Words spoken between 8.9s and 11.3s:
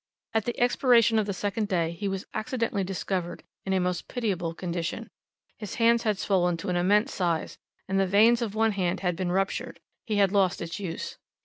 having been ruptured, he had lost its use.